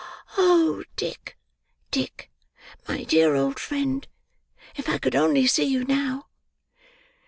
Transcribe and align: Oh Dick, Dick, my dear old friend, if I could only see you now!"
Oh 0.35 0.83
Dick, 0.95 1.37
Dick, 1.91 2.31
my 2.87 3.03
dear 3.03 3.35
old 3.35 3.59
friend, 3.59 4.07
if 4.75 4.89
I 4.89 4.97
could 4.97 5.15
only 5.15 5.45
see 5.45 5.65
you 5.65 5.83
now!" 5.83 6.25